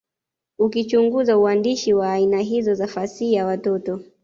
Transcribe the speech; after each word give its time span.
ukichunguza 0.59 1.37
uandishi 1.37 1.93
wa 1.93 2.11
aina 2.13 2.39
hizo 2.39 2.73
za 2.73 2.87
fasihi 2.87 3.33
ya 3.33 3.45
watoto 3.45 3.99